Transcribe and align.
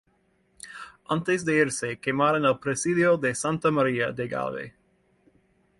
Antes 1.15 1.45
de 1.49 1.53
irse 1.65 1.99
quemaron 2.01 2.47
el 2.51 2.57
presidio 2.63 3.17
de 3.27 3.35
Santa 3.35 3.69
María 3.79 4.11
de 4.11 4.27
Galve. 4.27 4.73